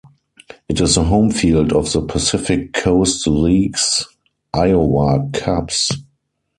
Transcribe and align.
It 0.67 0.81
is 0.81 0.95
the 0.95 1.03
home 1.03 1.29
field 1.29 1.71
of 1.73 1.93
the 1.93 2.01
Pacific 2.01 2.73
Coast 2.73 3.27
League's 3.27 4.03
Iowa 4.51 5.29
Cubs. 5.31 5.91